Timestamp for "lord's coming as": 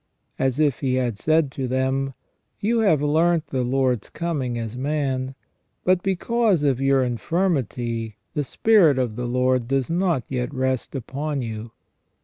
3.63-4.75